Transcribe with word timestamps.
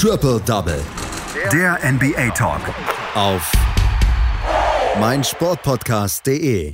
Triple 0.00 0.40
Double. 0.46 0.80
Der 1.52 1.76
NBA 1.82 2.30
Talk. 2.30 2.60
Auf 3.16 3.50
meinsportpodcast.de. 5.00 6.72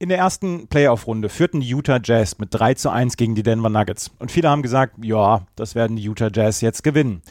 In 0.00 0.08
der 0.08 0.18
ersten 0.18 0.66
Playoff-Runde 0.66 1.28
führten 1.28 1.60
die 1.60 1.72
Utah 1.72 2.00
Jazz 2.02 2.38
mit 2.40 2.48
3 2.50 2.74
zu 2.74 2.90
1 2.90 3.16
gegen 3.16 3.36
die 3.36 3.44
Denver 3.44 3.68
Nuggets. 3.68 4.10
Und 4.18 4.32
viele 4.32 4.50
haben 4.50 4.62
gesagt, 4.62 4.96
ja, 5.04 5.46
das 5.54 5.76
werden 5.76 5.94
die 5.94 6.02
Utah 6.02 6.28
Jazz 6.34 6.60
jetzt 6.60 6.82
gewinnen. 6.82 7.22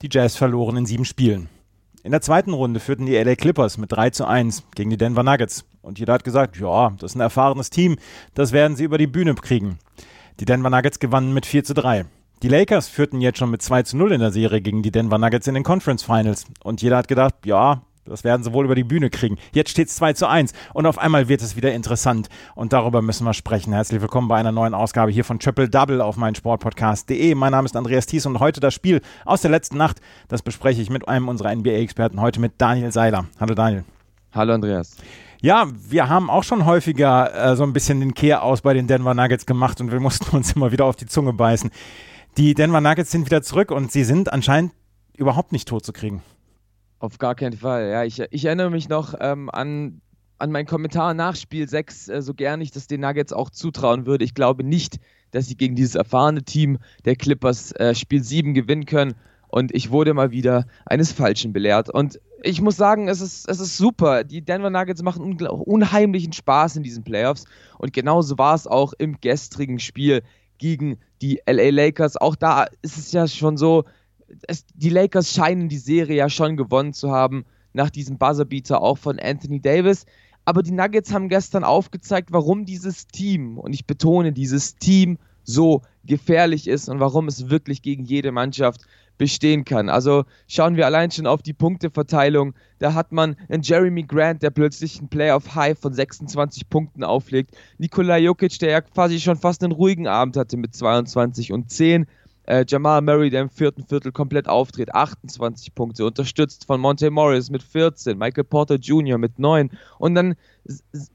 Die 0.00 0.08
Jazz 0.10 0.36
verloren 0.36 0.78
in 0.78 0.86
sieben 0.86 1.04
Spielen. 1.04 1.50
In 2.04 2.12
der 2.12 2.22
zweiten 2.22 2.54
Runde 2.54 2.80
führten 2.80 3.04
die 3.04 3.22
LA 3.22 3.34
Clippers 3.34 3.76
mit 3.76 3.92
3 3.92 4.08
zu 4.10 4.24
1 4.24 4.62
gegen 4.74 4.88
die 4.88 4.96
Denver 4.96 5.22
Nuggets. 5.22 5.66
Und 5.82 5.98
jeder 5.98 6.14
hat 6.14 6.24
gesagt, 6.24 6.56
ja, 6.56 6.94
das 6.98 7.10
ist 7.10 7.16
ein 7.16 7.20
erfahrenes 7.20 7.68
Team, 7.68 7.98
das 8.32 8.52
werden 8.52 8.78
sie 8.78 8.84
über 8.84 8.96
die 8.96 9.06
Bühne 9.06 9.34
kriegen. 9.34 9.78
Die 10.40 10.46
Denver 10.46 10.70
Nuggets 10.70 11.00
gewannen 11.00 11.34
mit 11.34 11.44
4 11.44 11.64
zu 11.64 11.74
3. 11.74 12.06
Die 12.42 12.48
Lakers 12.48 12.86
führten 12.86 13.22
jetzt 13.22 13.38
schon 13.38 13.50
mit 13.50 13.62
2 13.62 13.84
zu 13.84 13.96
0 13.96 14.12
in 14.12 14.20
der 14.20 14.30
Serie 14.30 14.60
gegen 14.60 14.82
die 14.82 14.90
Denver 14.90 15.16
Nuggets 15.16 15.46
in 15.46 15.54
den 15.54 15.62
Conference 15.62 16.02
Finals. 16.02 16.44
Und 16.62 16.82
jeder 16.82 16.98
hat 16.98 17.08
gedacht, 17.08 17.34
ja, 17.46 17.80
das 18.04 18.24
werden 18.24 18.42
sie 18.42 18.52
wohl 18.52 18.66
über 18.66 18.74
die 18.74 18.84
Bühne 18.84 19.08
kriegen. 19.08 19.38
Jetzt 19.52 19.70
steht 19.70 19.88
es 19.88 19.96
2 19.96 20.12
zu 20.12 20.28
1 20.28 20.52
und 20.74 20.84
auf 20.84 20.98
einmal 20.98 21.28
wird 21.28 21.40
es 21.40 21.56
wieder 21.56 21.72
interessant. 21.72 22.28
Und 22.54 22.74
darüber 22.74 23.00
müssen 23.00 23.24
wir 23.24 23.32
sprechen. 23.32 23.72
Herzlich 23.72 24.02
willkommen 24.02 24.28
bei 24.28 24.36
einer 24.36 24.52
neuen 24.52 24.74
Ausgabe 24.74 25.10
hier 25.10 25.24
von 25.24 25.38
Triple 25.38 25.70
Double 25.70 26.02
auf 26.02 26.18
meinsportpodcast.de. 26.18 27.34
Mein 27.34 27.52
Name 27.52 27.64
ist 27.64 27.74
Andreas 27.74 28.04
Thies 28.04 28.26
und 28.26 28.38
heute 28.38 28.60
das 28.60 28.74
Spiel 28.74 29.00
aus 29.24 29.40
der 29.40 29.50
letzten 29.50 29.78
Nacht. 29.78 30.02
Das 30.28 30.42
bespreche 30.42 30.82
ich 30.82 30.90
mit 30.90 31.08
einem 31.08 31.28
unserer 31.28 31.54
NBA-Experten 31.54 32.20
heute 32.20 32.38
mit 32.38 32.52
Daniel 32.58 32.92
Seiler. 32.92 33.24
Hallo 33.40 33.54
Daniel. 33.54 33.84
Hallo 34.34 34.52
Andreas. 34.52 34.98
Ja, 35.40 35.68
wir 35.88 36.10
haben 36.10 36.28
auch 36.28 36.42
schon 36.42 36.66
häufiger 36.66 37.52
äh, 37.52 37.56
so 37.56 37.62
ein 37.62 37.72
bisschen 37.72 38.00
den 38.00 38.12
Kehr 38.12 38.42
aus 38.42 38.60
bei 38.60 38.74
den 38.74 38.86
Denver 38.86 39.14
Nuggets 39.14 39.46
gemacht 39.46 39.80
und 39.80 39.90
wir 39.90 40.00
mussten 40.00 40.36
uns 40.36 40.52
immer 40.52 40.70
wieder 40.70 40.84
auf 40.84 40.96
die 40.96 41.06
Zunge 41.06 41.32
beißen. 41.32 41.70
Die 42.36 42.52
Denver 42.52 42.82
Nuggets 42.82 43.10
sind 43.10 43.24
wieder 43.24 43.40
zurück 43.40 43.70
und 43.70 43.90
sie 43.90 44.04
sind 44.04 44.30
anscheinend 44.30 44.72
überhaupt 45.16 45.52
nicht 45.52 45.66
tot 45.68 45.86
zu 45.86 45.94
kriegen. 45.94 46.22
Auf 46.98 47.16
gar 47.16 47.34
keinen 47.34 47.56
Fall. 47.56 47.88
Ja, 47.88 48.04
ich, 48.04 48.22
ich 48.30 48.44
erinnere 48.44 48.70
mich 48.70 48.90
noch 48.90 49.14
ähm, 49.18 49.48
an, 49.48 50.02
an 50.36 50.52
meinen 50.52 50.66
Kommentar 50.66 51.14
nach 51.14 51.34
Spiel 51.34 51.66
6, 51.66 52.08
äh, 52.08 52.20
so 52.20 52.34
gern 52.34 52.60
ich 52.60 52.70
das 52.72 52.88
den 52.88 53.00
Nuggets 53.00 53.32
auch 53.32 53.48
zutrauen 53.48 54.04
würde. 54.04 54.22
Ich 54.24 54.34
glaube 54.34 54.64
nicht, 54.64 54.98
dass 55.30 55.46
sie 55.46 55.56
gegen 55.56 55.76
dieses 55.76 55.94
erfahrene 55.94 56.42
Team 56.42 56.76
der 57.06 57.16
Clippers 57.16 57.72
äh, 57.72 57.94
Spiel 57.94 58.22
7 58.22 58.52
gewinnen 58.52 58.84
können. 58.84 59.14
Und 59.48 59.74
ich 59.74 59.90
wurde 59.90 60.12
mal 60.12 60.30
wieder 60.30 60.66
eines 60.84 61.12
Falschen 61.12 61.54
belehrt. 61.54 61.88
Und 61.88 62.20
ich 62.42 62.60
muss 62.60 62.76
sagen, 62.76 63.08
es 63.08 63.22
ist, 63.22 63.48
es 63.48 63.60
ist 63.60 63.78
super. 63.78 64.24
Die 64.24 64.42
Denver 64.42 64.68
Nuggets 64.68 65.02
machen 65.02 65.40
unheimlichen 65.40 66.34
Spaß 66.34 66.76
in 66.76 66.82
diesen 66.82 67.02
Playoffs. 67.02 67.46
Und 67.78 67.94
genauso 67.94 68.36
war 68.36 68.54
es 68.54 68.66
auch 68.66 68.92
im 68.98 69.18
gestrigen 69.22 69.78
Spiel 69.78 70.22
gegen 70.58 70.98
die 71.22 71.40
LA 71.46 71.70
Lakers. 71.70 72.16
Auch 72.16 72.36
da 72.36 72.66
ist 72.82 72.98
es 72.98 73.12
ja 73.12 73.26
schon 73.28 73.56
so, 73.56 73.84
es, 74.46 74.64
die 74.74 74.90
Lakers 74.90 75.32
scheinen 75.32 75.68
die 75.68 75.78
Serie 75.78 76.16
ja 76.16 76.28
schon 76.28 76.56
gewonnen 76.56 76.92
zu 76.92 77.10
haben, 77.10 77.44
nach 77.72 77.90
diesem 77.90 78.18
Buzzerbeater 78.18 78.80
auch 78.80 78.98
von 78.98 79.18
Anthony 79.18 79.60
Davis. 79.60 80.06
Aber 80.44 80.62
die 80.62 80.72
Nuggets 80.72 81.12
haben 81.12 81.28
gestern 81.28 81.64
aufgezeigt, 81.64 82.32
warum 82.32 82.64
dieses 82.64 83.06
Team, 83.08 83.58
und 83.58 83.72
ich 83.72 83.86
betone, 83.86 84.32
dieses 84.32 84.76
Team 84.76 85.18
so 85.42 85.82
gefährlich 86.04 86.68
ist 86.68 86.88
und 86.88 87.00
warum 87.00 87.28
es 87.28 87.50
wirklich 87.50 87.82
gegen 87.82 88.04
jede 88.04 88.32
Mannschaft 88.32 88.82
bestehen 89.18 89.64
kann. 89.64 89.88
Also 89.88 90.24
schauen 90.48 90.76
wir 90.76 90.86
allein 90.86 91.10
schon 91.10 91.26
auf 91.26 91.42
die 91.42 91.52
Punkteverteilung. 91.52 92.54
Da 92.78 92.94
hat 92.94 93.12
man 93.12 93.36
einen 93.48 93.62
Jeremy 93.62 94.02
Grant, 94.02 94.42
der 94.42 94.50
plötzlich 94.50 94.98
einen 94.98 95.08
Playoff-High 95.08 95.78
von 95.78 95.92
26 95.92 96.68
Punkten 96.68 97.04
auflegt. 97.04 97.56
Nikola 97.78 98.18
Jokic, 98.18 98.58
der 98.58 98.70
ja 98.70 98.80
quasi 98.80 99.20
schon 99.20 99.36
fast 99.36 99.62
einen 99.62 99.72
ruhigen 99.72 100.06
Abend 100.06 100.36
hatte 100.36 100.56
mit 100.56 100.74
22 100.74 101.52
und 101.52 101.70
10. 101.70 102.06
Äh, 102.46 102.64
Jamal 102.68 103.02
Murray, 103.02 103.28
der 103.28 103.42
im 103.42 103.50
vierten 103.50 103.84
Viertel 103.84 104.12
komplett 104.12 104.48
auftritt, 104.48 104.94
28 104.94 105.74
Punkte, 105.74 106.06
unterstützt 106.06 106.64
von 106.64 106.80
Monte 106.80 107.10
Morris 107.10 107.50
mit 107.50 107.62
14, 107.62 108.16
Michael 108.16 108.44
Porter 108.44 108.76
Jr. 108.76 109.18
mit 109.18 109.38
9. 109.38 109.70
Und 109.98 110.14
dann 110.14 110.36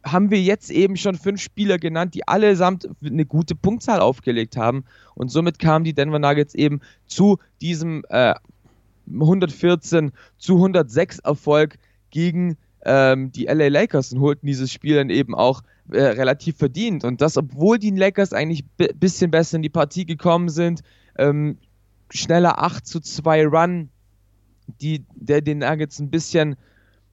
haben 0.03 0.29
wir 0.29 0.41
jetzt 0.41 0.69
eben 0.69 0.97
schon 0.97 1.15
fünf 1.15 1.41
Spieler 1.41 1.77
genannt, 1.77 2.15
die 2.15 2.27
allesamt 2.27 2.89
eine 3.03 3.25
gute 3.25 3.55
Punktzahl 3.55 4.01
aufgelegt 4.01 4.57
haben. 4.57 4.83
Und 5.15 5.29
somit 5.29 5.57
kamen 5.57 5.85
die 5.85 5.93
Denver 5.93 6.19
Nuggets 6.19 6.53
eben 6.53 6.81
zu 7.07 7.37
diesem 7.61 8.03
äh, 8.09 8.35
114 9.11 10.11
zu 10.37 10.55
106 10.55 11.19
Erfolg 11.19 11.77
gegen 12.09 12.57
ähm, 12.85 13.31
die 13.31 13.45
LA 13.45 13.67
Lakers 13.67 14.13
und 14.13 14.21
holten 14.21 14.47
dieses 14.47 14.71
Spiel 14.71 14.95
dann 14.95 15.09
eben 15.09 15.35
auch 15.35 15.61
äh, 15.91 16.01
relativ 16.01 16.57
verdient. 16.57 17.03
Und 17.03 17.21
das, 17.21 17.37
obwohl 17.37 17.77
die 17.77 17.91
Lakers 17.91 18.33
eigentlich 18.33 18.63
ein 18.79 18.99
bisschen 18.99 19.31
besser 19.31 19.57
in 19.57 19.61
die 19.61 19.69
Partie 19.69 20.05
gekommen 20.05 20.49
sind, 20.49 20.81
ähm, 21.17 21.57
schneller 22.09 22.61
8 22.61 22.85
zu 22.85 22.99
2 22.99 23.45
Run, 23.47 23.89
die, 24.79 25.05
der 25.15 25.41
den 25.41 25.59
Nuggets 25.59 25.99
ein 25.99 26.09
bisschen, 26.09 26.55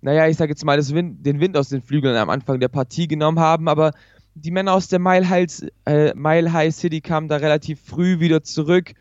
naja, 0.00 0.28
ich 0.28 0.36
sag 0.36 0.48
jetzt 0.48 0.64
mal, 0.64 0.78
Wind, 0.88 1.24
den 1.26 1.40
Wind 1.40 1.56
aus 1.56 1.68
den 1.68 1.82
Flügeln 1.82 2.16
am 2.16 2.30
Anfang 2.30 2.60
der 2.60 2.68
Partie 2.68 3.08
genommen 3.08 3.40
haben, 3.40 3.68
aber 3.68 3.92
die 4.34 4.50
Männer 4.50 4.72
aus 4.72 4.88
der 4.88 5.00
Mile 5.00 5.28
High, 5.28 5.48
äh, 5.86 6.14
Mile 6.14 6.52
High 6.52 6.74
City 6.74 7.00
kamen 7.00 7.28
da 7.28 7.36
relativ 7.36 7.80
früh 7.80 8.20
wieder 8.20 8.42
zurück, 8.42 8.92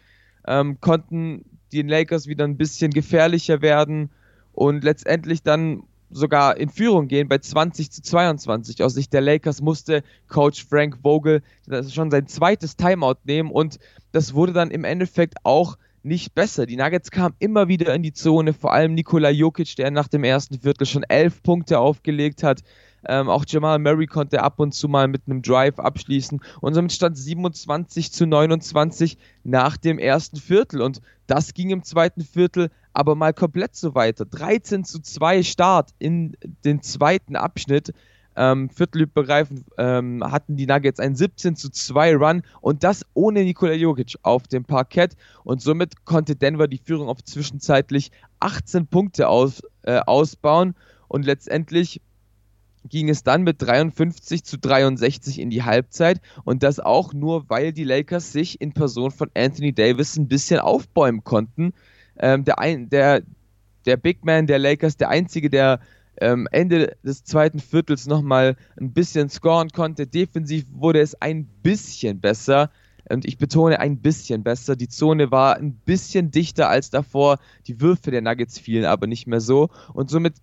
ähm, 0.48 0.80
konnten 0.82 1.46
den 1.72 1.88
Lakers 1.88 2.28
wieder 2.28 2.46
ein 2.46 2.58
bisschen 2.58 2.92
gefährlicher 2.92 3.62
werden 3.62 4.10
und 4.54 4.84
letztendlich 4.84 5.44
dann 5.44 5.84
sogar 6.10 6.58
in 6.58 6.70
Führung 6.70 7.08
gehen 7.08 7.28
bei 7.28 7.38
20 7.38 7.92
zu 7.92 8.02
22. 8.02 8.84
Aus 8.84 8.94
Sicht 8.94 9.14
der 9.14 9.22
Lakers 9.22 9.62
musste 9.62 10.04
Coach 10.28 10.66
Frank 10.66 11.00
Vogel 11.02 11.42
schon 11.90 12.12
sein 12.12 12.28
zweites 12.28 12.76
Timeout 12.76 13.20
nehmen 13.26 13.52
und 13.52 13.80
das 14.12 14.34
wurde 14.34 14.54
dann 14.54 14.72
im 14.72 14.84
Endeffekt 14.84 15.36
auch 15.44 15.78
nicht 16.04 16.34
besser. 16.34 16.66
Die 16.66 16.78
Nuggets 16.78 17.12
kamen 17.12 17.36
immer 17.40 17.68
wieder 17.68 17.94
in 17.94 18.04
die 18.04 18.14
Zone, 18.14 18.54
vor 18.54 18.72
allem 18.74 18.94
Nikola 18.94 19.30
Jokic, 19.30 19.76
der 19.76 19.92
nach 19.92 20.08
dem 20.08 20.24
ersten 20.24 20.60
Viertel 20.60 20.86
schon 20.86 21.04
elf 21.04 21.44
Punkte 21.44 21.80
aufgelegt 21.80 22.44
hat. 22.44 22.64
Ähm, 23.08 23.30
auch 23.30 23.46
Jamal 23.48 23.80
Murray 23.80 24.08
konnte 24.08 24.42
ab 24.42 24.60
und 24.60 24.74
zu 24.74 24.88
mal 24.88 25.08
mit 25.08 25.24
einem 25.28 25.42
Drive 25.42 25.80
abschließen 25.80 26.42
und 26.62 26.74
somit 26.74 26.92
stand 26.92 27.18
27 27.18 28.12
zu 28.12 28.26
29 28.26 29.18
nach 29.44 29.78
dem 29.78 30.00
ersten 30.00 30.38
Viertel 30.38 30.82
und 30.82 31.02
das 31.28 31.54
ging 31.54 31.70
im 31.70 31.84
zweiten 31.84 32.22
Viertel 32.22 32.72
aber 32.98 33.14
mal 33.14 33.32
komplett 33.32 33.76
so 33.76 33.94
weiter. 33.94 34.26
13 34.26 34.84
zu 34.84 35.00
2 35.00 35.44
Start 35.44 35.92
in 36.00 36.36
den 36.66 36.82
zweiten 36.82 37.36
Abschnitt. 37.36 37.94
Ähm, 38.36 38.72
Viertelübergreifend 38.72 39.66
ähm, 39.78 40.24
hatten 40.24 40.56
die 40.56 40.66
Nuggets 40.66 41.00
einen 41.00 41.16
17 41.16 41.56
zu 41.56 41.70
2 41.70 42.16
Run 42.16 42.42
und 42.60 42.84
das 42.84 43.06
ohne 43.14 43.44
Nikola 43.44 43.74
Jokic 43.74 44.16
auf 44.24 44.48
dem 44.48 44.66
Parkett 44.66 45.16
und 45.44 45.62
somit 45.62 46.06
konnte 46.06 46.36
Denver 46.36 46.68
die 46.68 46.82
Führung 46.84 47.08
auf 47.08 47.24
zwischenzeitlich 47.24 48.10
18 48.40 48.88
Punkte 48.88 49.30
aus, 49.30 49.62
äh, 49.84 50.00
ausbauen 50.00 50.74
und 51.08 51.24
letztendlich 51.24 52.02
ging 52.90 53.10
es 53.10 53.22
dann 53.22 53.44
mit 53.44 53.62
53 53.62 54.44
zu 54.44 54.58
63 54.58 55.40
in 55.40 55.52
die 55.52 55.64
Halbzeit 55.64 56.20
und 56.46 56.64
das 56.64 56.80
auch 56.80 57.14
nur, 57.14 57.48
weil 57.48 57.74
die 57.74 57.84
Lakers 57.84 58.32
sich 58.32 58.60
in 58.60 58.74
Person 58.74 59.12
von 59.12 59.30
Anthony 59.36 59.72
Davis 59.74 60.18
ein 60.18 60.28
bisschen 60.28 60.60
aufbäumen 60.60 61.24
konnten. 61.24 61.74
Ähm, 62.20 62.44
der, 62.46 62.60
ein, 62.60 62.90
der, 62.90 63.22
der 63.86 63.98
Big 63.98 64.26
Man 64.26 64.48
der 64.48 64.60
Lakers, 64.60 64.98
der 64.98 65.10
einzige, 65.10 65.50
der 65.50 65.80
ähm, 66.20 66.48
Ende 66.52 66.96
des 67.04 67.24
zweiten 67.24 67.60
Viertels 67.60 68.08
nochmal 68.08 68.56
ein 68.80 68.92
bisschen 68.92 69.30
scoren 69.30 69.70
konnte. 69.70 70.08
Defensiv 70.08 70.66
wurde 70.72 71.00
es 71.02 71.20
ein 71.22 71.46
bisschen 71.64 72.20
besser. 72.20 72.72
Und 73.10 73.26
ich 73.26 73.38
betone 73.38 73.80
ein 73.80 74.00
bisschen 74.00 74.44
besser. 74.44 74.76
Die 74.76 74.90
Zone 74.90 75.32
war 75.32 75.56
ein 75.56 75.74
bisschen 75.74 76.32
dichter 76.32 76.70
als 76.70 76.90
davor. 76.90 77.40
Die 77.68 77.80
Würfe 77.80 78.12
der 78.12 78.22
Nuggets 78.22 78.60
fielen 78.60 78.86
aber 78.86 79.08
nicht 79.08 79.28
mehr 79.28 79.40
so. 79.40 79.70
Und 79.94 80.10
somit 80.10 80.36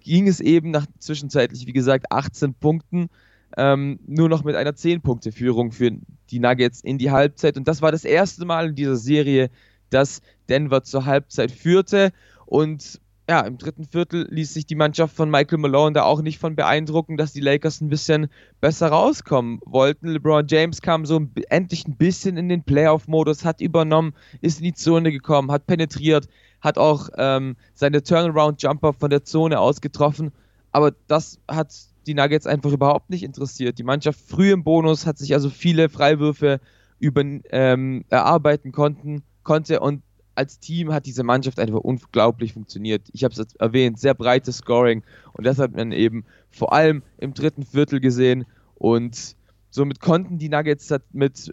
ging 0.00 0.28
es 0.28 0.40
eben 0.40 0.70
nach 0.70 0.86
zwischenzeitlich, 0.98 1.66
wie 1.66 1.72
gesagt, 1.72 2.12
18 2.12 2.54
Punkten, 2.54 3.08
ähm, 3.56 3.98
nur 4.06 4.28
noch 4.28 4.44
mit 4.44 4.54
einer 4.54 4.72
10-Punkte-Führung 4.72 5.72
für 5.72 5.90
die 6.30 6.38
Nuggets 6.38 6.80
in 6.80 6.98
die 6.98 7.10
Halbzeit. 7.10 7.56
Und 7.56 7.66
das 7.66 7.82
war 7.82 7.90
das 7.90 8.04
erste 8.04 8.44
Mal 8.44 8.68
in 8.68 8.74
dieser 8.74 8.96
Serie, 8.96 9.50
dass 9.90 10.22
Denver 10.48 10.82
zur 10.82 11.04
Halbzeit 11.04 11.50
führte. 11.50 12.12
Und 12.46 13.00
ja, 13.28 13.40
im 13.42 13.58
dritten 13.58 13.84
Viertel 13.84 14.26
ließ 14.30 14.54
sich 14.54 14.64
die 14.64 14.74
Mannschaft 14.74 15.14
von 15.14 15.30
Michael 15.30 15.58
Malone 15.58 15.92
da 15.92 16.04
auch 16.04 16.22
nicht 16.22 16.38
von 16.38 16.56
beeindrucken, 16.56 17.18
dass 17.18 17.34
die 17.34 17.40
Lakers 17.40 17.82
ein 17.82 17.90
bisschen 17.90 18.28
besser 18.62 18.88
rauskommen 18.88 19.60
wollten. 19.66 20.08
LeBron 20.08 20.46
James 20.48 20.80
kam 20.80 21.04
so 21.04 21.20
endlich 21.50 21.86
ein 21.86 21.96
bisschen 21.96 22.38
in 22.38 22.48
den 22.48 22.62
Playoff-Modus, 22.62 23.44
hat 23.44 23.60
übernommen, 23.60 24.14
ist 24.40 24.60
in 24.60 24.64
die 24.64 24.72
Zone 24.72 25.12
gekommen, 25.12 25.52
hat 25.52 25.66
penetriert, 25.66 26.26
hat 26.62 26.78
auch 26.78 27.10
ähm, 27.18 27.56
seine 27.74 28.02
Turnaround-Jumper 28.02 28.94
von 28.94 29.10
der 29.10 29.24
Zone 29.24 29.60
ausgetroffen. 29.60 30.32
Aber 30.72 30.92
das 31.06 31.38
hat 31.46 31.74
die 32.06 32.14
Nuggets 32.14 32.46
einfach 32.46 32.72
überhaupt 32.72 33.10
nicht 33.10 33.24
interessiert. 33.24 33.78
Die 33.78 33.84
Mannschaft 33.84 34.20
früh 34.26 34.52
im 34.52 34.64
Bonus 34.64 35.04
hat 35.04 35.18
sich 35.18 35.34
also 35.34 35.50
viele 35.50 35.90
Freiwürfe 35.90 36.60
über, 36.98 37.22
ähm, 37.50 38.04
erarbeiten 38.08 38.72
konnten, 38.72 39.22
konnte 39.48 39.80
und 39.80 40.02
als 40.34 40.58
Team 40.60 40.92
hat 40.92 41.06
diese 41.06 41.22
Mannschaft 41.22 41.58
einfach 41.58 41.80
unglaublich 41.80 42.52
funktioniert. 42.52 43.08
Ich 43.12 43.24
habe 43.24 43.32
es 43.32 43.54
erwähnt, 43.54 43.98
sehr 43.98 44.12
breites 44.12 44.58
Scoring 44.58 45.02
und 45.32 45.46
das 45.46 45.58
hat 45.58 45.74
man 45.74 45.90
eben 45.90 46.26
vor 46.50 46.74
allem 46.74 47.02
im 47.16 47.32
dritten 47.32 47.64
Viertel 47.64 47.98
gesehen 47.98 48.44
und 48.74 49.36
somit 49.70 50.00
konnten 50.00 50.36
die 50.36 50.50
Nuggets 50.50 50.94
mit 51.12 51.50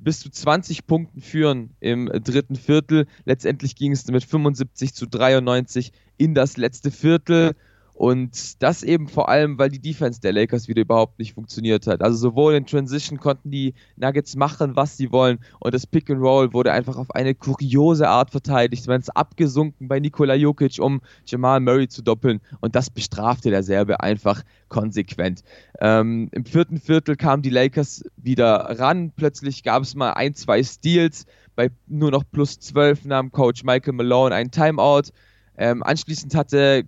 bis 0.00 0.18
zu 0.18 0.28
20 0.28 0.88
Punkten 0.88 1.20
führen 1.20 1.70
im 1.78 2.06
dritten 2.08 2.56
Viertel. 2.56 3.06
Letztendlich 3.24 3.76
ging 3.76 3.92
es 3.92 4.04
mit 4.08 4.24
75 4.24 4.92
zu 4.92 5.06
93 5.06 5.92
in 6.16 6.34
das 6.34 6.56
letzte 6.56 6.90
Viertel. 6.90 7.54
Und 7.96 8.62
das 8.62 8.82
eben 8.82 9.08
vor 9.08 9.30
allem, 9.30 9.58
weil 9.58 9.70
die 9.70 9.78
Defense 9.78 10.20
der 10.20 10.34
Lakers 10.34 10.68
wieder 10.68 10.82
überhaupt 10.82 11.18
nicht 11.18 11.32
funktioniert 11.32 11.86
hat. 11.86 12.02
Also 12.02 12.18
sowohl 12.18 12.52
in 12.52 12.66
Transition 12.66 13.18
konnten 13.18 13.50
die 13.50 13.72
Nuggets 13.96 14.36
machen, 14.36 14.76
was 14.76 14.98
sie 14.98 15.10
wollen. 15.12 15.38
Und 15.60 15.72
das 15.72 15.86
Pick 15.86 16.10
and 16.10 16.20
Roll 16.20 16.52
wurde 16.52 16.72
einfach 16.72 16.98
auf 16.98 17.10
eine 17.14 17.34
kuriose 17.34 18.06
Art 18.06 18.30
verteidigt. 18.30 18.86
Man 18.86 19.00
ist 19.00 19.16
abgesunken 19.16 19.88
bei 19.88 19.98
Nikola 19.98 20.34
Jokic, 20.34 20.78
um 20.78 21.00
Jamal 21.24 21.60
Murray 21.60 21.88
zu 21.88 22.02
doppeln. 22.02 22.42
Und 22.60 22.76
das 22.76 22.90
bestrafte 22.90 23.48
der 23.48 23.62
Serbe 23.62 23.98
einfach 24.00 24.42
konsequent. 24.68 25.42
Ähm, 25.80 26.28
Im 26.32 26.44
vierten 26.44 26.78
Viertel 26.78 27.16
kamen 27.16 27.42
die 27.42 27.48
Lakers 27.48 28.04
wieder 28.18 28.78
ran. 28.78 29.10
Plötzlich 29.16 29.62
gab 29.62 29.84
es 29.84 29.94
mal 29.94 30.10
ein, 30.10 30.34
zwei 30.34 30.62
Steals. 30.62 31.24
Bei 31.54 31.70
nur 31.86 32.10
noch 32.10 32.24
plus 32.30 32.60
12 32.60 33.06
nahm 33.06 33.32
Coach 33.32 33.64
Michael 33.64 33.94
Malone 33.94 34.34
einen 34.34 34.50
Timeout. 34.50 35.12
Ähm, 35.56 35.82
anschließend 35.82 36.34
hatte 36.34 36.84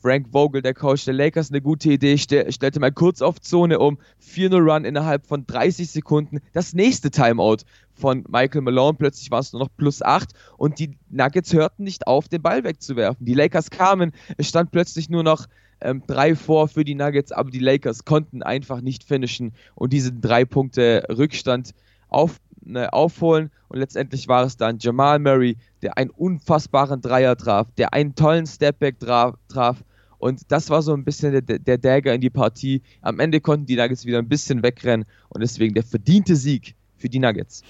Frank 0.00 0.28
Vogel, 0.30 0.62
der 0.62 0.74
Coach 0.74 1.04
der 1.04 1.14
Lakers, 1.14 1.50
eine 1.50 1.60
gute 1.60 1.90
Idee, 1.92 2.18
stell, 2.18 2.50
stellte 2.52 2.80
mal 2.80 2.92
kurz 2.92 3.22
auf 3.22 3.40
Zone 3.40 3.78
um, 3.78 3.98
4-0-Run 4.22 4.84
innerhalb 4.84 5.26
von 5.26 5.46
30 5.46 5.90
Sekunden, 5.90 6.40
das 6.52 6.74
nächste 6.74 7.10
Timeout 7.10 7.58
von 7.94 8.24
Michael 8.28 8.62
Malone, 8.62 8.96
plötzlich 8.98 9.30
war 9.30 9.40
es 9.40 9.52
nur 9.52 9.62
noch 9.62 9.70
plus 9.76 10.02
8 10.02 10.32
und 10.56 10.78
die 10.78 10.98
Nuggets 11.08 11.52
hörten 11.52 11.84
nicht 11.84 12.06
auf, 12.06 12.28
den 12.28 12.42
Ball 12.42 12.64
wegzuwerfen. 12.64 13.24
Die 13.24 13.34
Lakers 13.34 13.70
kamen, 13.70 14.12
es 14.36 14.48
stand 14.48 14.70
plötzlich 14.70 15.08
nur 15.08 15.22
noch 15.22 15.46
ähm, 15.80 16.02
drei 16.06 16.34
vor 16.34 16.68
für 16.68 16.84
die 16.84 16.94
Nuggets, 16.94 17.32
aber 17.32 17.50
die 17.50 17.58
Lakers 17.58 18.04
konnten 18.04 18.42
einfach 18.42 18.80
nicht 18.80 19.04
finishen. 19.04 19.52
Und 19.74 19.92
diesen 19.92 20.20
drei 20.20 20.44
Punkte 20.44 21.06
Rückstand 21.10 21.74
auf, 22.08 22.40
ne, 22.70 22.92
aufholen. 22.92 23.50
Und 23.68 23.78
letztendlich 23.78 24.28
war 24.28 24.44
es 24.44 24.56
dann 24.56 24.78
Jamal 24.78 25.18
Murray, 25.18 25.56
der 25.82 25.96
einen 25.96 26.10
unfassbaren 26.10 27.00
Dreier 27.00 27.36
traf, 27.36 27.68
der 27.76 27.92
einen 27.94 28.14
tollen 28.14 28.46
Stepback 28.46 28.98
traf, 28.98 29.34
traf. 29.48 29.82
Und 30.18 30.52
das 30.52 30.68
war 30.68 30.82
so 30.82 30.92
ein 30.92 31.04
bisschen 31.04 31.32
der, 31.32 31.58
der 31.58 31.78
Dagger 31.78 32.12
in 32.12 32.20
die 32.20 32.30
Partie. 32.30 32.82
Am 33.00 33.20
Ende 33.20 33.40
konnten 33.40 33.66
die 33.66 33.76
Nuggets 33.76 34.04
wieder 34.04 34.18
ein 34.18 34.28
bisschen 34.28 34.62
wegrennen 34.62 35.06
und 35.30 35.40
deswegen 35.40 35.74
der 35.74 35.82
verdiente 35.82 36.36
Sieg 36.36 36.74
für 36.96 37.08
die 37.08 37.18
Nuggets. 37.18 37.62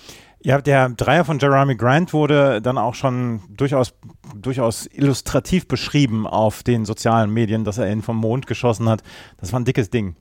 Ja, 0.42 0.60
der 0.60 0.88
Dreier 0.88 1.24
von 1.24 1.38
Jeremy 1.38 1.76
Grant 1.76 2.12
wurde 2.12 2.62
dann 2.62 2.78
auch 2.78 2.94
schon 2.94 3.40
durchaus, 3.50 3.94
durchaus 4.34 4.86
illustrativ 4.86 5.68
beschrieben 5.68 6.26
auf 6.26 6.62
den 6.62 6.86
sozialen 6.86 7.30
Medien, 7.30 7.64
dass 7.64 7.78
er 7.78 7.92
ihn 7.92 8.02
vom 8.02 8.16
Mond 8.16 8.46
geschossen 8.46 8.88
hat. 8.88 9.02
Das 9.36 9.52
war 9.52 9.60
ein 9.60 9.64
dickes 9.64 9.90
Ding. 9.90 10.16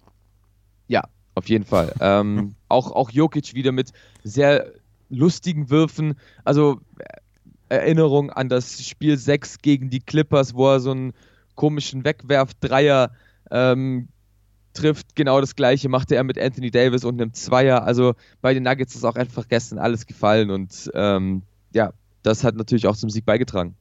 Ja, 0.87 1.03
auf 1.39 1.49
jeden 1.49 1.65
Fall. 1.65 1.93
ähm, 1.99 2.55
auch, 2.69 2.91
auch 2.91 3.09
Jokic 3.09 3.55
wieder 3.55 3.71
mit 3.71 3.91
sehr 4.23 4.71
lustigen 5.09 5.69
Würfen. 5.69 6.15
Also 6.43 6.79
äh, 6.99 7.75
Erinnerung 7.75 8.31
an 8.31 8.49
das 8.49 8.83
Spiel 8.85 9.17
6 9.17 9.59
gegen 9.59 9.89
die 9.89 9.99
Clippers, 9.99 10.53
wo 10.53 10.69
er 10.69 10.79
so 10.79 10.91
einen 10.91 11.13
komischen 11.55 12.03
Wegwerf-Dreier 12.03 13.11
ähm, 13.51 14.07
trifft. 14.73 15.15
Genau 15.15 15.41
das 15.41 15.55
gleiche 15.55 15.89
machte 15.89 16.15
er 16.15 16.23
mit 16.23 16.39
Anthony 16.39 16.71
Davis 16.71 17.03
und 17.03 17.21
einem 17.21 17.33
Zweier. 17.33 17.83
Also 17.83 18.13
bei 18.41 18.53
den 18.53 18.63
Nuggets 18.63 18.95
ist 18.95 19.03
auch 19.03 19.15
einfach 19.15 19.47
gestern 19.47 19.79
alles 19.79 20.05
gefallen 20.05 20.51
und 20.51 20.89
ähm, 20.93 21.43
ja, 21.73 21.93
das 22.23 22.43
hat 22.43 22.55
natürlich 22.55 22.87
auch 22.87 22.95
zum 22.95 23.09
Sieg 23.09 23.25
beigetragen. 23.25 23.75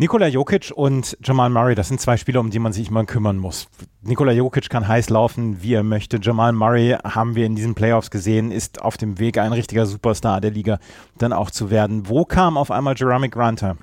Nikola 0.00 0.28
Jokic 0.28 0.70
und 0.76 1.18
Jamal 1.24 1.50
Murray, 1.50 1.74
das 1.74 1.88
sind 1.88 2.00
zwei 2.00 2.16
Spieler, 2.16 2.38
um 2.38 2.50
die 2.50 2.60
man 2.60 2.72
sich 2.72 2.88
immer 2.88 3.04
kümmern 3.04 3.36
muss. 3.36 3.66
Nikola 4.00 4.30
Jokic 4.30 4.70
kann 4.70 4.86
heiß 4.86 5.10
laufen, 5.10 5.60
wie 5.60 5.74
er 5.74 5.82
möchte. 5.82 6.20
Jamal 6.22 6.52
Murray 6.52 6.96
haben 7.02 7.34
wir 7.34 7.44
in 7.44 7.56
diesen 7.56 7.74
Playoffs 7.74 8.12
gesehen, 8.12 8.52
ist 8.52 8.80
auf 8.80 8.96
dem 8.96 9.18
Weg, 9.18 9.38
ein 9.38 9.52
richtiger 9.52 9.86
Superstar 9.86 10.40
der 10.40 10.52
Liga 10.52 10.78
dann 11.16 11.32
auch 11.32 11.50
zu 11.50 11.70
werden. 11.70 12.08
Wo 12.08 12.24
kam 12.24 12.56
auf 12.56 12.70
einmal 12.70 12.94
Jeremy 12.96 13.28
Grant 13.28 13.60
her? 13.62 13.76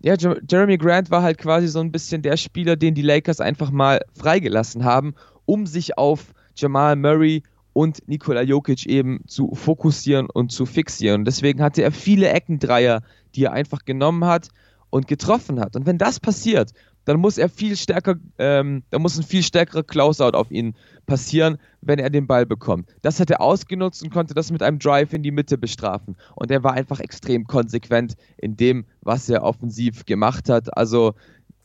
Ja, 0.00 0.14
Jeremy 0.48 0.78
Grant 0.78 1.10
war 1.10 1.22
halt 1.22 1.36
quasi 1.36 1.68
so 1.68 1.80
ein 1.80 1.92
bisschen 1.92 2.22
der 2.22 2.38
Spieler, 2.38 2.76
den 2.76 2.94
die 2.94 3.02
Lakers 3.02 3.42
einfach 3.42 3.70
mal 3.70 4.00
freigelassen 4.18 4.82
haben, 4.82 5.12
um 5.44 5.66
sich 5.66 5.98
auf 5.98 6.32
Jamal 6.56 6.96
Murray 6.96 7.42
und 7.74 8.08
Nikola 8.08 8.40
Jokic 8.40 8.86
eben 8.86 9.20
zu 9.26 9.54
fokussieren 9.54 10.30
und 10.32 10.52
zu 10.52 10.64
fixieren. 10.64 11.26
Deswegen 11.26 11.62
hatte 11.62 11.82
er 11.82 11.92
viele 11.92 12.30
Eckendreier, 12.30 13.02
die 13.34 13.44
er 13.44 13.52
einfach 13.52 13.84
genommen 13.84 14.24
hat 14.24 14.48
und 14.92 15.08
getroffen 15.08 15.58
hat. 15.58 15.74
Und 15.74 15.86
wenn 15.86 15.96
das 15.96 16.20
passiert, 16.20 16.72
dann 17.06 17.18
muss 17.18 17.38
er 17.38 17.48
viel 17.48 17.76
stärker, 17.76 18.16
ähm, 18.38 18.82
da 18.90 18.98
muss 18.98 19.16
ein 19.16 19.24
viel 19.24 19.42
stärkerer 19.42 19.82
Closeout 19.82 20.36
auf 20.36 20.50
ihn 20.50 20.74
passieren, 21.06 21.56
wenn 21.80 21.98
er 21.98 22.10
den 22.10 22.26
Ball 22.26 22.44
bekommt. 22.44 22.90
Das 23.00 23.18
hat 23.18 23.30
er 23.30 23.40
ausgenutzt 23.40 24.02
und 24.02 24.10
konnte 24.10 24.34
das 24.34 24.52
mit 24.52 24.62
einem 24.62 24.78
Drive 24.78 25.14
in 25.14 25.22
die 25.22 25.30
Mitte 25.30 25.56
bestrafen. 25.56 26.14
Und 26.36 26.50
er 26.50 26.62
war 26.62 26.74
einfach 26.74 27.00
extrem 27.00 27.46
konsequent 27.46 28.16
in 28.36 28.56
dem, 28.56 28.84
was 29.00 29.30
er 29.30 29.42
offensiv 29.42 30.04
gemacht 30.04 30.50
hat. 30.50 30.76
Also, 30.76 31.14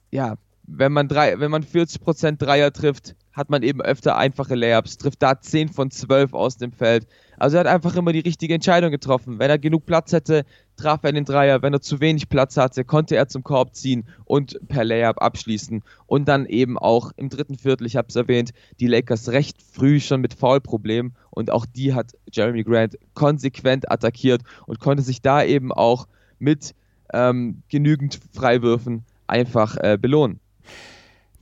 ja, 0.09 0.37
wenn 0.67 0.91
man, 0.91 1.07
drei, 1.07 1.39
wenn 1.39 1.49
man 1.49 1.63
40% 1.63 2.37
Dreier 2.37 2.71
trifft, 2.73 3.15
hat 3.31 3.49
man 3.49 3.63
eben 3.63 3.81
öfter 3.81 4.17
einfache 4.17 4.55
Layups, 4.55 4.97
trifft 4.97 5.21
da 5.21 5.39
10 5.39 5.69
von 5.69 5.91
12 5.91 6.33
aus 6.33 6.57
dem 6.57 6.73
Feld. 6.73 7.07
Also 7.37 7.55
er 7.55 7.61
hat 7.61 7.67
einfach 7.67 7.95
immer 7.95 8.11
die 8.11 8.19
richtige 8.19 8.53
Entscheidung 8.53 8.91
getroffen. 8.91 9.39
Wenn 9.39 9.49
er 9.49 9.59
genug 9.59 9.85
Platz 9.85 10.11
hätte, 10.11 10.43
traf 10.75 11.03
er 11.03 11.13
den 11.13 11.23
Dreier. 11.23 11.61
Wenn 11.61 11.73
er 11.73 11.81
zu 11.81 12.01
wenig 12.01 12.29
Platz 12.29 12.57
hatte, 12.57 12.83
konnte 12.83 13.15
er 13.15 13.27
zum 13.27 13.43
Korb 13.43 13.75
ziehen 13.75 14.07
und 14.25 14.59
per 14.67 14.83
Layup 14.83 15.21
abschließen. 15.21 15.83
Und 16.05 16.27
dann 16.27 16.45
eben 16.47 16.77
auch 16.77 17.11
im 17.15 17.29
dritten 17.29 17.57
Viertel, 17.57 17.85
ich 17.87 17.95
habe 17.95 18.07
es 18.09 18.15
erwähnt, 18.15 18.51
die 18.79 18.87
Lakers 18.87 19.29
recht 19.29 19.61
früh 19.61 19.99
schon 19.99 20.19
mit 20.19 20.33
Foul-Problemen. 20.33 21.15
Und 21.29 21.51
auch 21.51 21.65
die 21.65 21.93
hat 21.93 22.13
Jeremy 22.31 22.63
Grant 22.63 22.97
konsequent 23.13 23.89
attackiert 23.89 24.41
und 24.65 24.79
konnte 24.79 25.03
sich 25.03 25.21
da 25.21 25.43
eben 25.43 25.71
auch 25.71 26.07
mit 26.39 26.73
ähm, 27.13 27.61
genügend 27.69 28.19
Freiwürfen 28.33 29.05
einfach 29.27 29.77
äh, 29.77 29.97
belohnen. 30.01 30.39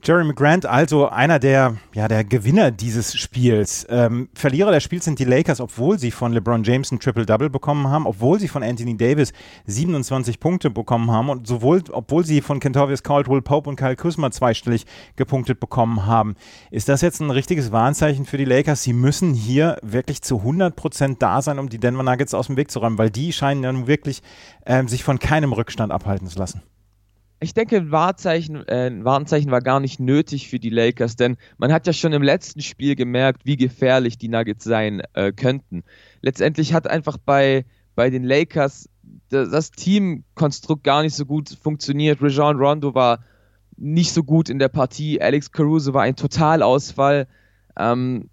Jeremy 0.06 0.34
Grant, 0.34 0.66
also 0.66 1.08
einer 1.08 1.40
der, 1.40 1.78
ja, 1.92 2.06
der 2.06 2.22
Gewinner 2.22 2.70
dieses 2.70 3.16
Spiels. 3.16 3.84
Ähm, 3.90 4.28
Verlierer 4.34 4.70
des 4.70 4.84
Spiels 4.84 5.04
sind 5.04 5.18
die 5.18 5.24
Lakers, 5.24 5.60
obwohl 5.60 5.98
sie 5.98 6.12
von 6.12 6.32
LeBron 6.32 6.62
James 6.62 6.92
ein 6.92 7.00
Triple-Double 7.00 7.50
bekommen 7.50 7.88
haben, 7.88 8.06
obwohl 8.06 8.38
sie 8.38 8.46
von 8.46 8.62
Anthony 8.62 8.96
Davis 8.96 9.32
27 9.64 10.38
Punkte 10.38 10.70
bekommen 10.70 11.10
haben 11.10 11.28
und 11.28 11.48
sowohl, 11.48 11.82
obwohl 11.90 12.24
sie 12.24 12.40
von 12.40 12.60
Kentavious 12.60 13.02
Caldwell 13.02 13.42
Pope 13.42 13.68
und 13.68 13.74
Kyle 13.74 13.96
Kuzma 13.96 14.30
zweistellig 14.30 14.86
gepunktet 15.16 15.58
bekommen 15.58 16.06
haben. 16.06 16.36
Ist 16.70 16.88
das 16.88 17.00
jetzt 17.00 17.20
ein 17.20 17.30
richtiges 17.30 17.72
Warnzeichen 17.72 18.26
für 18.26 18.38
die 18.38 18.44
Lakers? 18.44 18.84
Sie 18.84 18.92
müssen 18.92 19.34
hier 19.34 19.76
wirklich 19.82 20.22
zu 20.22 20.36
100 20.38 20.76
Prozent 20.76 21.20
da 21.20 21.42
sein, 21.42 21.58
um 21.58 21.68
die 21.68 21.78
Denver 21.78 22.04
Nuggets 22.04 22.32
aus 22.32 22.46
dem 22.46 22.56
Weg 22.56 22.70
zu 22.70 22.78
räumen, 22.78 22.98
weil 22.98 23.10
die 23.10 23.32
scheinen 23.32 23.64
ja 23.64 23.72
nun 23.72 23.88
wirklich 23.88 24.22
ähm, 24.66 24.86
sich 24.86 25.02
von 25.02 25.18
keinem 25.18 25.52
Rückstand 25.52 25.90
abhalten 25.90 26.28
zu 26.28 26.38
lassen 26.38 26.62
ich 27.40 27.52
denke, 27.52 27.76
ein 27.76 27.90
Wahrzeichen, 27.90 28.66
äh, 28.66 28.86
ein 28.86 29.04
Warnzeichen 29.04 29.50
war 29.50 29.60
gar 29.60 29.80
nicht 29.80 30.00
nötig 30.00 30.48
für 30.48 30.58
die 30.58 30.70
Lakers, 30.70 31.16
denn 31.16 31.36
man 31.58 31.72
hat 31.72 31.86
ja 31.86 31.92
schon 31.92 32.12
im 32.12 32.22
letzten 32.22 32.62
Spiel 32.62 32.96
gemerkt, 32.96 33.42
wie 33.44 33.56
gefährlich 33.56 34.16
die 34.16 34.28
Nuggets 34.28 34.64
sein 34.64 35.02
äh, 35.12 35.32
könnten. 35.32 35.84
Letztendlich 36.22 36.72
hat 36.72 36.86
einfach 36.86 37.18
bei, 37.18 37.66
bei 37.94 38.08
den 38.08 38.24
Lakers 38.24 38.88
das, 39.28 39.50
das 39.50 39.70
Teamkonstrukt 39.70 40.82
gar 40.82 41.02
nicht 41.02 41.14
so 41.14 41.26
gut 41.26 41.50
funktioniert. 41.60 42.22
Rajon 42.22 42.56
Rondo 42.56 42.94
war 42.94 43.24
nicht 43.76 44.12
so 44.12 44.22
gut 44.22 44.48
in 44.48 44.58
der 44.58 44.68
Partie, 44.68 45.20
Alex 45.20 45.52
Caruso 45.52 45.92
war 45.92 46.02
ein 46.02 46.16
Totalausfall. 46.16 47.28
Ähm, 47.78 48.30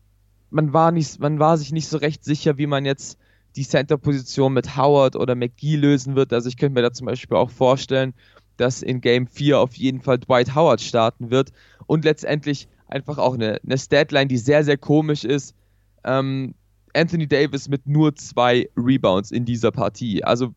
man, 0.49 0.71
war 0.71 0.91
nicht, 0.93 1.19
man 1.19 1.39
war 1.39 1.57
sich 1.57 1.73
nicht 1.73 1.89
so 1.89 1.97
recht 1.97 2.23
sicher, 2.23 2.57
wie 2.57 2.67
man 2.67 2.85
jetzt 2.85 3.17
die 3.57 3.67
Center-Position 3.67 4.53
mit 4.53 4.77
Howard 4.77 5.15
oder 5.15 5.35
McGee 5.35 5.75
lösen 5.75 6.15
wird. 6.15 6.31
Also 6.31 6.47
ich 6.47 6.57
könnte 6.57 6.75
mir 6.75 6.81
da 6.81 6.93
zum 6.93 7.05
Beispiel 7.05 7.37
auch 7.37 7.51
vorstellen, 7.51 8.13
dass 8.57 8.81
in 8.81 9.01
Game 9.01 9.27
4 9.27 9.59
auf 9.59 9.73
jeden 9.75 10.01
Fall 10.01 10.19
Dwight 10.19 10.55
Howard 10.55 10.81
starten 10.81 11.31
wird 11.31 11.51
und 11.87 12.05
letztendlich 12.05 12.67
einfach 12.87 13.17
auch 13.17 13.33
eine, 13.33 13.59
eine 13.63 13.77
Statline, 13.77 14.27
die 14.27 14.37
sehr, 14.37 14.63
sehr 14.63 14.77
komisch 14.77 15.23
ist. 15.23 15.55
Ähm, 16.03 16.53
Anthony 16.93 17.27
Davis 17.27 17.67
mit 17.67 17.87
nur 17.87 18.15
zwei 18.15 18.69
Rebounds 18.77 19.31
in 19.31 19.45
dieser 19.45 19.71
Partie. 19.71 20.23
Also 20.23 20.53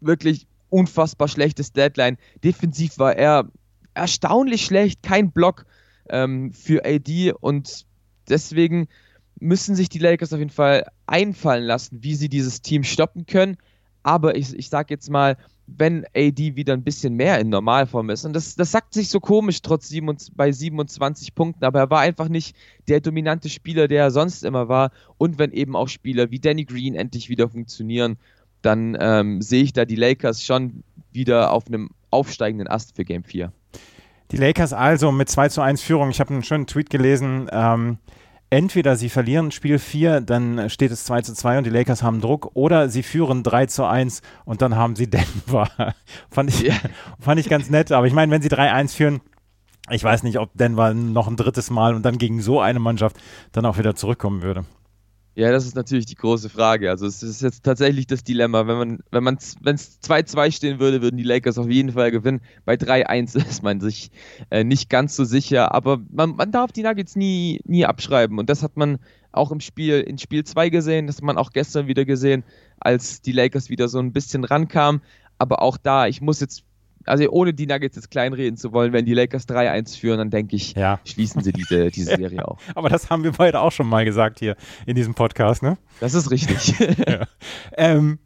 wirklich 0.00 0.46
unfassbar 0.68 1.28
schlechtes 1.28 1.72
Deadline. 1.72 2.16
Defensiv 2.44 2.98
war 2.98 3.16
er 3.16 3.50
erstaunlich 3.94 4.64
schlecht, 4.64 5.02
kein 5.02 5.32
Block 5.32 5.66
ähm, 6.08 6.52
für 6.52 6.84
AD 6.84 7.32
und 7.40 7.84
deswegen 8.28 8.88
müssen 9.40 9.74
sich 9.74 9.88
die 9.88 9.98
Lakers 9.98 10.32
auf 10.32 10.38
jeden 10.38 10.50
Fall 10.50 10.86
einfallen 11.06 11.64
lassen, 11.64 12.02
wie 12.02 12.14
sie 12.14 12.28
dieses 12.28 12.62
Team 12.62 12.84
stoppen 12.84 13.26
können. 13.26 13.56
Aber 14.02 14.36
ich, 14.36 14.54
ich 14.54 14.68
sage 14.68 14.94
jetzt 14.94 15.10
mal, 15.10 15.36
wenn 15.76 16.04
AD 16.14 16.56
wieder 16.56 16.72
ein 16.72 16.82
bisschen 16.82 17.14
mehr 17.14 17.38
in 17.38 17.48
Normalform 17.48 18.10
ist. 18.10 18.24
Und 18.24 18.32
das, 18.34 18.54
das 18.54 18.70
sagt 18.70 18.94
sich 18.94 19.08
so 19.08 19.20
komisch 19.20 19.62
trotz 19.62 19.88
27, 19.88 20.34
bei 20.36 20.52
27 20.52 21.34
Punkten, 21.34 21.64
aber 21.64 21.80
er 21.80 21.90
war 21.90 22.00
einfach 22.00 22.28
nicht 22.28 22.56
der 22.88 23.00
dominante 23.00 23.48
Spieler, 23.48 23.88
der 23.88 24.04
er 24.04 24.10
sonst 24.10 24.44
immer 24.44 24.68
war. 24.68 24.90
Und 25.18 25.38
wenn 25.38 25.52
eben 25.52 25.76
auch 25.76 25.88
Spieler 25.88 26.30
wie 26.30 26.38
Danny 26.38 26.64
Green 26.64 26.94
endlich 26.94 27.28
wieder 27.28 27.48
funktionieren, 27.48 28.18
dann 28.62 28.96
ähm, 29.00 29.40
sehe 29.40 29.62
ich 29.62 29.72
da 29.72 29.84
die 29.84 29.96
Lakers 29.96 30.44
schon 30.44 30.82
wieder 31.12 31.52
auf 31.52 31.66
einem 31.66 31.90
aufsteigenden 32.10 32.68
Ast 32.68 32.96
für 32.96 33.04
Game 33.04 33.24
4. 33.24 33.52
Die 34.32 34.36
Lakers 34.36 34.72
also 34.72 35.10
mit 35.10 35.28
2 35.28 35.48
zu 35.48 35.60
1 35.60 35.80
Führung. 35.82 36.10
Ich 36.10 36.20
habe 36.20 36.32
einen 36.32 36.44
schönen 36.44 36.66
Tweet 36.66 36.90
gelesen. 36.90 37.48
Ähm, 37.50 37.98
entweder 38.50 38.96
sie 38.96 39.08
verlieren 39.08 39.52
Spiel 39.52 39.78
4, 39.78 40.20
dann 40.20 40.68
steht 40.68 40.90
es 40.90 41.04
2 41.04 41.22
zu 41.22 41.34
2 41.34 41.58
und 41.58 41.64
die 41.64 41.70
Lakers 41.70 42.02
haben 42.02 42.20
Druck, 42.20 42.50
oder 42.54 42.88
sie 42.88 43.02
führen 43.02 43.42
3 43.42 43.66
zu 43.66 43.84
1 43.84 44.22
und 44.44 44.60
dann 44.60 44.76
haben 44.76 44.96
sie 44.96 45.06
Denver. 45.10 45.68
fand, 46.30 46.50
ich, 46.50 46.70
fand 47.18 47.40
ich 47.40 47.48
ganz 47.48 47.70
nett, 47.70 47.92
aber 47.92 48.06
ich 48.06 48.12
meine, 48.12 48.30
wenn 48.32 48.42
sie 48.42 48.50
3-1 48.50 48.94
führen, 48.94 49.20
ich 49.88 50.04
weiß 50.04 50.22
nicht, 50.22 50.38
ob 50.38 50.50
Denver 50.54 50.94
noch 50.94 51.26
ein 51.26 51.36
drittes 51.36 51.70
Mal 51.70 51.94
und 51.94 52.04
dann 52.04 52.18
gegen 52.18 52.42
so 52.42 52.60
eine 52.60 52.78
Mannschaft 52.78 53.16
dann 53.52 53.66
auch 53.66 53.78
wieder 53.78 53.94
zurückkommen 53.94 54.42
würde. 54.42 54.64
Ja, 55.36 55.52
das 55.52 55.64
ist 55.64 55.76
natürlich 55.76 56.06
die 56.06 56.16
große 56.16 56.48
Frage. 56.48 56.90
Also 56.90 57.06
es 57.06 57.22
ist 57.22 57.40
jetzt 57.40 57.64
tatsächlich 57.64 58.06
das 58.06 58.24
Dilemma. 58.24 58.66
Wenn 58.66 58.76
man, 58.76 58.98
wenn 59.12 59.22
man, 59.22 59.36
es 59.36 59.56
2-2 60.02 60.50
stehen 60.50 60.80
würde, 60.80 61.02
würden 61.02 61.16
die 61.16 61.22
Lakers 61.22 61.56
auf 61.56 61.68
jeden 61.68 61.92
Fall 61.92 62.10
gewinnen. 62.10 62.40
Bei 62.64 62.74
3-1 62.74 63.36
ist 63.48 63.62
man 63.62 63.80
sich 63.80 64.10
äh, 64.50 64.64
nicht 64.64 64.90
ganz 64.90 65.14
so 65.14 65.24
sicher. 65.24 65.72
Aber 65.72 66.00
man, 66.10 66.34
man 66.34 66.50
darf 66.50 66.72
die 66.72 66.82
Nuggets 66.82 67.14
nie, 67.14 67.60
nie 67.64 67.86
abschreiben. 67.86 68.38
Und 68.38 68.50
das 68.50 68.62
hat 68.64 68.76
man 68.76 68.98
auch 69.30 69.52
im 69.52 69.60
Spiel, 69.60 70.00
in 70.00 70.18
Spiel 70.18 70.42
2 70.42 70.68
gesehen, 70.68 71.06
das 71.06 71.18
hat 71.18 71.24
man 71.24 71.38
auch 71.38 71.52
gestern 71.52 71.86
wieder 71.86 72.04
gesehen, 72.04 72.42
als 72.80 73.22
die 73.22 73.32
Lakers 73.32 73.70
wieder 73.70 73.88
so 73.88 74.00
ein 74.00 74.12
bisschen 74.12 74.42
rankamen. 74.42 75.00
Aber 75.38 75.62
auch 75.62 75.76
da, 75.76 76.08
ich 76.08 76.20
muss 76.20 76.40
jetzt 76.40 76.64
also 77.06 77.28
ohne 77.30 77.54
die 77.54 77.66
Nuggets 77.66 77.96
jetzt 77.96 78.10
kleinreden 78.10 78.56
zu 78.56 78.72
wollen, 78.72 78.92
wenn 78.92 79.04
die 79.04 79.14
Lakers 79.14 79.48
3-1 79.48 79.98
führen, 79.98 80.18
dann 80.18 80.30
denke 80.30 80.56
ich, 80.56 80.74
ja. 80.74 81.00
schließen 81.04 81.42
sie 81.42 81.52
diese, 81.52 81.90
diese 81.90 82.16
Serie 82.16 82.46
auch. 82.46 82.58
Aber 82.74 82.88
das 82.88 83.10
haben 83.10 83.24
wir 83.24 83.32
beide 83.32 83.60
auch 83.60 83.72
schon 83.72 83.86
mal 83.86 84.04
gesagt 84.04 84.38
hier 84.38 84.56
in 84.86 84.94
diesem 84.94 85.14
Podcast, 85.14 85.62
ne? 85.62 85.78
Das 86.00 86.14
ist 86.14 86.30
richtig. 86.30 86.78
ja. 87.06 87.26
ähm, 87.76 88.18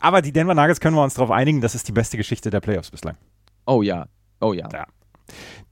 aber 0.00 0.22
die 0.22 0.32
Denver 0.32 0.54
Nuggets 0.54 0.80
können 0.80 0.96
wir 0.96 1.02
uns 1.02 1.14
darauf 1.14 1.30
einigen, 1.30 1.60
das 1.60 1.74
ist 1.74 1.88
die 1.88 1.92
beste 1.92 2.16
Geschichte 2.16 2.50
der 2.50 2.60
Playoffs 2.60 2.90
bislang. 2.90 3.16
Oh 3.66 3.82
ja, 3.82 4.06
oh 4.40 4.52
ja. 4.52 4.68
ja. 4.72 4.86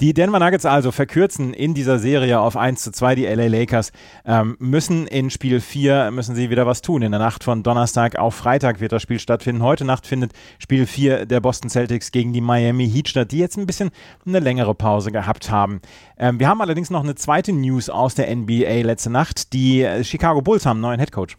Die 0.01 0.13
Denver 0.13 0.39
Nuggets 0.39 0.67
also 0.67 0.93
verkürzen 0.93 1.55
in 1.55 1.73
dieser 1.73 1.99
Serie 1.99 2.41
auf 2.41 2.57
1 2.57 2.83
zu 2.83 2.93
2. 2.93 3.15
Die 3.15 3.25
LA 3.25 3.47
Lakers 3.47 3.93
ähm, 4.27 4.57
müssen 4.59 5.07
in 5.07 5.31
Spiel 5.31 5.61
4 5.61 6.11
müssen 6.11 6.35
sie 6.35 6.51
wieder 6.51 6.67
was 6.67 6.83
tun. 6.83 7.03
In 7.03 7.13
der 7.13 7.19
Nacht 7.19 7.45
von 7.45 7.63
Donnerstag 7.63 8.19
auf 8.19 8.35
Freitag 8.35 8.81
wird 8.81 8.93
das 8.93 9.03
Spiel 9.03 9.19
stattfinden. 9.19 9.63
Heute 9.63 9.85
Nacht 9.85 10.07
findet 10.07 10.33
Spiel 10.59 10.87
4 10.87 11.25
der 11.25 11.41
Boston 11.41 11.71
Celtics 11.71 12.13
gegen 12.13 12.33
die 12.33 12.41
Miami 12.41 12.89
Heat 12.89 13.09
statt, 13.09 13.33
die 13.33 13.39
jetzt 13.39 13.57
ein 13.57 13.67
bisschen 13.67 13.91
eine 14.27 14.41
längere 14.41 14.75
Pause 14.75 15.13
gehabt 15.13 15.51
haben. 15.51 15.81
Ähm, 16.19 16.39
wir 16.39 16.49
haben 16.49 16.61
allerdings 16.61 16.91
noch 16.91 17.03
eine 17.03 17.15
zweite 17.15 17.53
News 17.53 17.89
aus 17.89 18.15
der 18.15 18.35
NBA 18.35 18.83
letzte 18.83 19.11
Nacht. 19.11 19.53
Die 19.53 19.83
äh, 19.83 20.05
Chicago 20.05 20.43
Bulls 20.43 20.67
haben 20.67 20.77
einen 20.77 20.83
neuen 20.83 21.01
Headcoach. 21.01 21.37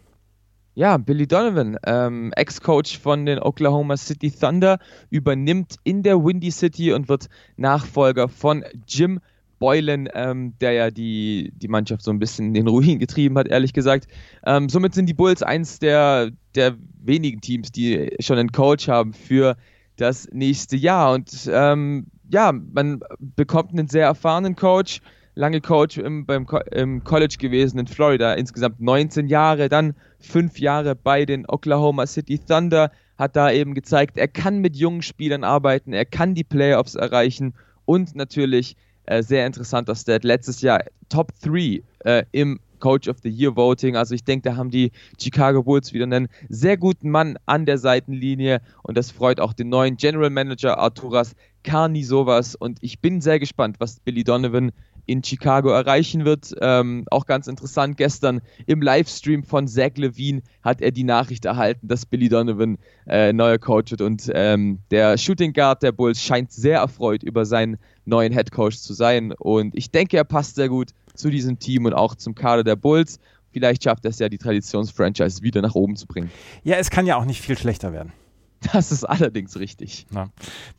Ja, 0.78 0.96
Billy 0.96 1.26
Donovan, 1.26 1.76
ähm, 1.86 2.32
Ex-Coach 2.36 3.00
von 3.00 3.26
den 3.26 3.40
Oklahoma 3.40 3.96
City 3.96 4.30
Thunder, 4.30 4.78
übernimmt 5.10 5.74
in 5.82 6.04
der 6.04 6.24
Windy 6.24 6.52
City 6.52 6.92
und 6.92 7.08
wird 7.08 7.26
Nachfolger 7.56 8.28
von 8.28 8.64
Jim 8.86 9.18
Boylan, 9.58 10.08
ähm, 10.14 10.54
der 10.60 10.70
ja 10.74 10.92
die, 10.92 11.52
die 11.56 11.66
Mannschaft 11.66 12.04
so 12.04 12.12
ein 12.12 12.20
bisschen 12.20 12.46
in 12.46 12.54
den 12.54 12.68
Ruin 12.68 13.00
getrieben 13.00 13.36
hat, 13.36 13.48
ehrlich 13.48 13.72
gesagt. 13.72 14.06
Ähm, 14.46 14.68
somit 14.68 14.94
sind 14.94 15.06
die 15.06 15.14
Bulls 15.14 15.42
eins 15.42 15.80
der, 15.80 16.30
der 16.54 16.76
wenigen 17.02 17.40
Teams, 17.40 17.72
die 17.72 18.14
schon 18.20 18.38
einen 18.38 18.52
Coach 18.52 18.86
haben 18.86 19.14
für 19.14 19.56
das 19.96 20.28
nächste 20.30 20.76
Jahr. 20.76 21.12
Und 21.12 21.50
ähm, 21.52 22.06
ja, 22.30 22.52
man 22.52 23.00
bekommt 23.18 23.72
einen 23.72 23.88
sehr 23.88 24.06
erfahrenen 24.06 24.54
Coach, 24.54 25.00
lange 25.38 25.60
Coach 25.60 25.98
im, 25.98 26.26
beim, 26.26 26.46
im 26.72 27.04
College 27.04 27.36
gewesen 27.38 27.78
in 27.78 27.86
Florida, 27.86 28.34
insgesamt 28.34 28.80
19 28.80 29.28
Jahre, 29.28 29.68
dann 29.68 29.94
fünf 30.18 30.58
Jahre 30.58 30.96
bei 30.96 31.24
den 31.24 31.46
Oklahoma 31.46 32.06
City 32.06 32.38
Thunder, 32.38 32.90
hat 33.16 33.36
da 33.36 33.50
eben 33.50 33.74
gezeigt, 33.74 34.16
er 34.16 34.28
kann 34.28 34.58
mit 34.58 34.76
jungen 34.76 35.02
Spielern 35.02 35.44
arbeiten, 35.44 35.92
er 35.92 36.04
kann 36.04 36.34
die 36.34 36.44
Playoffs 36.44 36.96
erreichen 36.96 37.54
und 37.84 38.16
natürlich 38.16 38.76
äh, 39.06 39.22
sehr 39.22 39.46
interessanter 39.46 39.94
Stat, 39.94 40.24
letztes 40.24 40.60
Jahr 40.60 40.84
Top 41.08 41.32
3 41.42 41.82
äh, 42.00 42.24
im 42.32 42.58
Coach 42.80 43.08
of 43.08 43.18
the 43.22 43.28
Year 43.28 43.56
Voting. 43.56 43.96
Also 43.96 44.14
ich 44.14 44.24
denke, 44.24 44.50
da 44.50 44.56
haben 44.56 44.70
die 44.70 44.90
Chicago 45.20 45.62
Bulls 45.62 45.92
wieder 45.92 46.04
einen 46.04 46.28
sehr 46.48 46.76
guten 46.76 47.10
Mann 47.10 47.38
an 47.46 47.64
der 47.64 47.78
Seitenlinie 47.78 48.60
und 48.82 48.96
das 48.96 49.10
freut 49.10 49.40
auch 49.40 49.52
den 49.52 49.68
neuen 49.68 49.96
General 49.96 50.30
Manager 50.30 50.78
Arturas 50.78 51.34
Karnisovas 51.64 52.54
und 52.54 52.78
ich 52.82 53.00
bin 53.00 53.20
sehr 53.20 53.38
gespannt, 53.38 53.76
was 53.78 54.00
Billy 54.00 54.24
Donovan 54.24 54.72
in 55.08 55.24
Chicago 55.24 55.70
erreichen 55.70 56.24
wird. 56.24 56.54
Ähm, 56.60 57.06
auch 57.10 57.26
ganz 57.26 57.46
interessant, 57.46 57.96
gestern 57.96 58.40
im 58.66 58.82
Livestream 58.82 59.42
von 59.42 59.66
Zach 59.66 59.96
Levine 59.96 60.42
hat 60.62 60.82
er 60.82 60.90
die 60.90 61.02
Nachricht 61.02 61.46
erhalten, 61.46 61.88
dass 61.88 62.04
Billy 62.04 62.28
Donovan 62.28 62.76
äh, 63.06 63.32
neuer 63.32 63.58
Coach 63.58 63.90
wird 63.90 64.02
und 64.02 64.30
ähm, 64.34 64.80
der 64.90 65.16
Shooting 65.16 65.54
Guard 65.54 65.82
der 65.82 65.92
Bulls 65.92 66.22
scheint 66.22 66.52
sehr 66.52 66.80
erfreut 66.80 67.22
über 67.22 67.46
seinen 67.46 67.78
neuen 68.04 68.32
Head 68.32 68.52
Coach 68.52 68.76
zu 68.76 68.92
sein 68.92 69.32
und 69.32 69.74
ich 69.74 69.90
denke, 69.90 70.18
er 70.18 70.24
passt 70.24 70.56
sehr 70.56 70.68
gut 70.68 70.90
zu 71.14 71.30
diesem 71.30 71.58
Team 71.58 71.86
und 71.86 71.94
auch 71.94 72.14
zum 72.14 72.34
Kader 72.34 72.62
der 72.62 72.76
Bulls. 72.76 73.18
Vielleicht 73.50 73.84
schafft 73.84 74.04
er 74.04 74.10
es 74.10 74.18
ja, 74.18 74.28
die 74.28 74.38
Traditionsfranchise 74.38 75.42
wieder 75.42 75.62
nach 75.62 75.74
oben 75.74 75.96
zu 75.96 76.06
bringen. 76.06 76.30
Ja, 76.64 76.76
es 76.76 76.90
kann 76.90 77.06
ja 77.06 77.16
auch 77.16 77.24
nicht 77.24 77.40
viel 77.40 77.56
schlechter 77.56 77.94
werden. 77.94 78.12
Das 78.72 78.90
ist 78.90 79.04
allerdings 79.04 79.58
richtig. 79.58 80.06
Ja. 80.12 80.28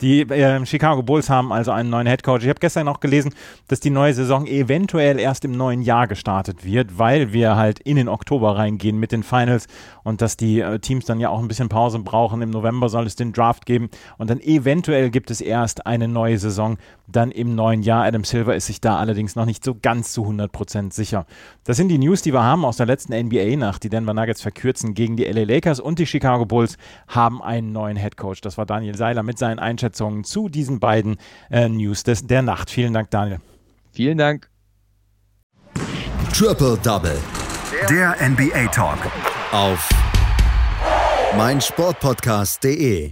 Die 0.01 0.21
äh, 0.21 0.65
Chicago 0.65 1.01
Bulls 1.01 1.29
haben 1.29 1.51
also 1.51 1.71
einen 1.71 1.89
neuen 1.89 2.07
Headcoach. 2.07 2.43
Ich 2.43 2.50
habe 2.50 2.59
gestern 2.59 2.86
noch 2.86 3.00
gelesen, 3.00 3.33
dass 3.67 3.79
die 3.79 3.89
neue 3.89 4.13
Saison 4.13 4.45
eventuell 4.48 5.19
erst 5.19 5.45
im 5.45 5.53
neuen 5.53 5.81
Jahr 5.81 6.07
gestartet 6.07 6.65
wird, 6.65 6.98
weil 7.00 7.31
wir 7.31 7.55
halt 7.55 7.79
in 7.79 7.95
den 7.95 8.09
Oktober 8.09 8.57
reingehen 8.57 9.00
mit 9.00 9.12
den 9.12 9.24
Finals 9.24 9.67
und 10.03 10.21
dass 10.21 10.36
die 10.36 10.59
äh, 10.59 10.79
Teams 10.79 11.05
dann 11.05 11.19
ja 11.19 11.29
auch 11.29 11.39
ein 11.39 11.48
bisschen 11.48 11.69
Pause 11.69 12.00
brauchen. 12.00 12.41
Im 12.41 12.50
November 12.50 12.89
soll 12.89 13.05
es 13.05 13.15
den 13.15 13.31
Draft 13.31 13.65
geben 13.65 13.89
und 14.17 14.29
dann 14.29 14.41
eventuell 14.41 15.09
gibt 15.09 15.31
es 15.31 15.39
erst 15.39 15.86
eine 15.86 16.07
neue 16.07 16.38
Saison 16.38 16.77
dann 17.07 17.31
im 17.31 17.55
neuen 17.55 17.81
Jahr. 17.81 18.03
Adam 18.03 18.24
Silver 18.24 18.55
ist 18.55 18.67
sich 18.67 18.81
da 18.81 18.98
allerdings 18.98 19.36
noch 19.36 19.45
nicht 19.45 19.63
so 19.63 19.75
ganz 19.81 20.12
zu 20.12 20.25
100% 20.25 20.93
sicher. 20.93 21.25
Das 21.63 21.77
sind 21.77 21.89
die 21.89 21.98
News, 21.98 22.21
die 22.21 22.33
wir 22.33 22.43
haben 22.43 22.65
aus 22.65 22.77
der 22.77 22.86
letzten 22.86 23.13
NBA-Nacht. 23.13 23.83
Die 23.83 23.89
Denver 23.89 24.13
Nuggets 24.13 24.41
verkürzen 24.41 24.93
gegen 24.93 25.15
die 25.15 25.25
LA 25.25 25.43
Lakers 25.43 25.79
und 25.79 26.00
die 26.00 26.05
Chicago 26.05 26.45
Bulls 26.45 26.77
haben 27.07 27.41
einen 27.41 27.68
neuen 27.71 27.97
Head 27.97 28.17
Coach. 28.17 28.41
Das 28.41 28.57
war 28.57 28.65
Daniel 28.65 28.95
Seiler 28.95 29.23
mit 29.23 29.38
seinen 29.38 29.59
Einschätzungen 29.59 30.23
zu 30.23 30.49
diesen 30.49 30.79
beiden 30.79 31.17
äh, 31.49 31.67
News 31.69 32.03
des, 32.03 32.25
der 32.25 32.41
Nacht. 32.41 32.69
Vielen 32.69 32.93
Dank, 32.93 33.11
Daniel. 33.11 33.39
Vielen 33.91 34.17
Dank. 34.17 34.49
Triple 36.33 36.77
Double. 36.83 37.17
Der 37.89 38.15
NBA 38.21 38.67
Talk. 38.67 38.99
Auf 39.51 39.89
meinsportpodcast.de 41.38 43.11